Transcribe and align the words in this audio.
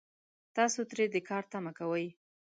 تاسو 0.55 0.79
ترې 0.89 1.05
د 1.13 1.15
کار 1.29 1.43
تمه 1.51 1.71
کوئ 1.79 2.07